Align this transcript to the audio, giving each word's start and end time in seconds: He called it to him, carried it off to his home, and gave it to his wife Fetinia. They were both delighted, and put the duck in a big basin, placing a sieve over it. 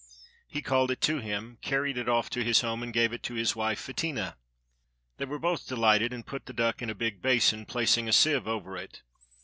He 0.47 0.63
called 0.63 0.89
it 0.89 0.99
to 1.01 1.19
him, 1.19 1.59
carried 1.61 1.95
it 1.95 2.09
off 2.09 2.27
to 2.31 2.43
his 2.43 2.61
home, 2.61 2.81
and 2.81 2.91
gave 2.91 3.13
it 3.13 3.21
to 3.21 3.35
his 3.35 3.55
wife 3.55 3.79
Fetinia. 3.79 4.33
They 5.17 5.25
were 5.25 5.37
both 5.37 5.67
delighted, 5.67 6.11
and 6.11 6.25
put 6.25 6.47
the 6.47 6.53
duck 6.53 6.81
in 6.81 6.89
a 6.89 6.95
big 6.95 7.21
basin, 7.21 7.67
placing 7.67 8.09
a 8.09 8.11
sieve 8.11 8.47
over 8.47 8.75
it. 8.77 9.03